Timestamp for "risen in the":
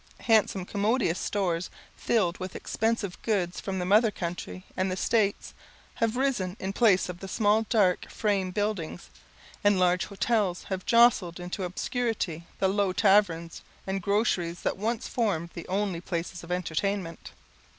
6.17-6.73